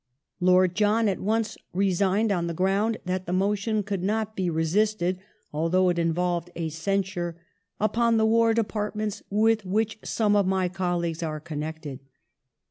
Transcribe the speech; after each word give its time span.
Lord 0.39 0.73
John 0.73 1.07
at 1.07 1.19
once 1.19 1.57
resigned 1.73 2.31
on 2.31 2.47
the 2.47 2.53
^9^!*^*°" 2.55 2.57
ground 2.57 2.97
that 3.05 3.27
the 3.27 3.31
motion 3.33 3.83
could 3.83 4.01
not 4.01 4.35
be 4.35 4.49
resisted, 4.49 5.19
although 5.53 5.89
it 5.89 5.99
involved 5.99 6.49
a 6.55 6.69
censure" 6.69 7.37
upon 7.89 8.17
the 8.17 8.25
War 8.25 8.55
Departments 8.55 9.21
with 9.29 9.63
which 9.63 9.99
some 10.03 10.35
of 10.35 10.47
my 10.47 10.69
colleagues 10.69 11.21
are 11.21 11.39
connected 11.39 11.99